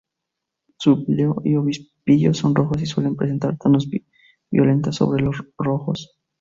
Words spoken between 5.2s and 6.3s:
los ojos.